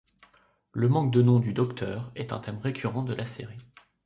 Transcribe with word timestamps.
Le 0.73 0.89
manque 0.89 1.11
de 1.13 1.21
nom 1.21 1.37
du 1.39 1.53
Docteur 1.53 2.11
est 2.15 2.33
un 2.33 2.39
thème 2.39 2.57
récurrent 2.57 3.03
de 3.03 3.13
la 3.13 3.23
série. 3.25 3.63